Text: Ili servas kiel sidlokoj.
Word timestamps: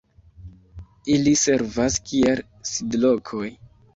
Ili 1.15 1.33
servas 1.41 1.99
kiel 2.11 2.43
sidlokoj. 2.73 3.45